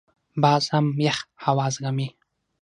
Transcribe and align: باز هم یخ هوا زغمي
باز 0.43 0.63
هم 0.73 0.85
یخ 1.05 1.19
هوا 1.45 1.65
زغمي 1.73 2.07